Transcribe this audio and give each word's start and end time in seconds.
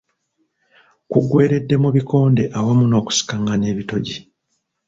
Kuggweeredde 1.11 1.75
mu 1.83 1.89
bikonde 1.95 2.43
awamu 2.57 2.85
n’okusikangana 2.87 3.65
ebitogi. 3.73 4.17